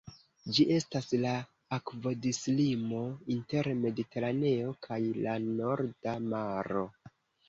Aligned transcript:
Ĝi 0.57 0.63
estas 0.75 1.07
la 1.25 1.33
akvodislimo 1.75 3.01
inter 3.33 3.69
Mediteraneo 3.81 4.71
kaj 4.87 4.97
la 5.27 5.35
Norda 5.61 6.15
Maro. 6.33 6.83